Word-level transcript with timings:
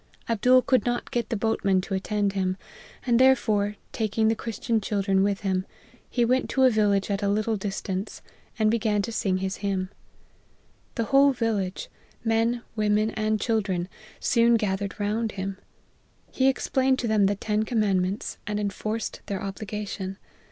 "Abdoft 0.27 0.65
could 0.65 0.83
not 0.83 1.11
get 1.11 1.29
the 1.29 1.37
boatmen 1.37 1.79
to 1.81 1.93
attend 1.93 2.33
him; 2.33 2.57
and 3.05 3.19
therefore, 3.19 3.75
taking 3.91 4.29
the 4.29 4.35
Christian 4.35 4.81
children 4.81 5.21
with 5.21 5.41
him, 5.41 5.63
he 6.09 6.25
went 6.25 6.49
to 6.49 6.63
a 6.63 6.71
village 6.71 7.11
at 7.11 7.21
a 7.21 7.29
little 7.29 7.55
distance, 7.55 8.23
and 8.57 8.71
began 8.71 9.03
to 9.03 9.11
sing 9.11 9.37
his 9.37 9.57
hymn. 9.57 9.91
The 10.95 11.03
whole 11.03 11.33
village, 11.33 11.87
men, 12.23 12.63
women, 12.75 13.11
and 13.11 13.39
children, 13.39 13.87
soon 14.19 14.55
gathered 14.57 14.99
round 14.99 15.33
him; 15.33 15.59
he 16.31 16.47
explained 16.47 16.97
to 16.97 17.07
them 17.07 17.27
the 17.27 17.35
ten 17.35 17.61
commandments, 17.61 18.39
and 18.47 18.59
enforced 18.59 19.21
their 19.27 19.43
obligation. 19.43 20.17